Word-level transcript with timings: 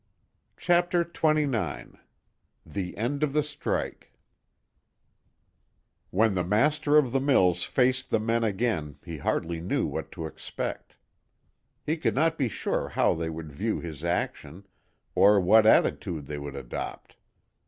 CHAPTER 0.57 1.05
XXIX 1.05 1.95
THE 2.65 2.97
END 2.97 3.21
OF 3.21 3.33
THE 3.33 3.43
STRIKE 3.43 4.11
When 6.09 6.33
the 6.33 6.43
master 6.43 6.97
of 6.97 7.11
the 7.11 7.19
mills 7.19 7.65
faced 7.65 8.09
the 8.09 8.19
men 8.19 8.43
again 8.43 8.97
he 9.05 9.17
hardly 9.19 9.61
knew 9.61 9.85
what 9.85 10.11
to 10.13 10.25
expect. 10.25 10.95
He 11.85 11.97
could 11.97 12.15
not 12.15 12.35
be 12.35 12.49
sure 12.49 12.89
how 12.89 13.13
they 13.13 13.29
would 13.29 13.51
view 13.51 13.79
his 13.79 14.03
action, 14.03 14.65
or 15.13 15.39
what 15.39 15.67
attitude 15.67 16.25
they 16.25 16.39
would 16.39 16.55
adopt. 16.55 17.15